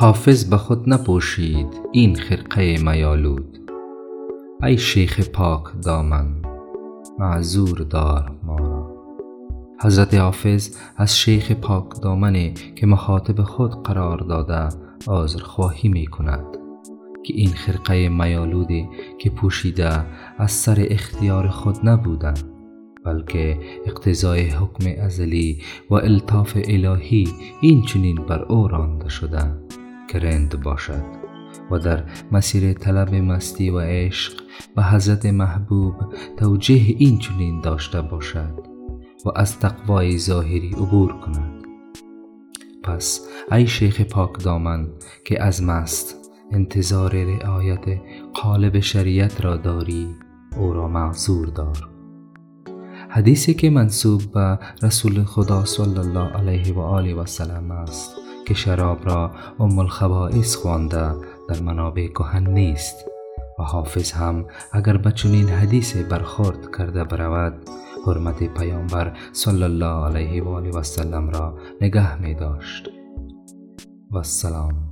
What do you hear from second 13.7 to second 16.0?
قرار داده خواهی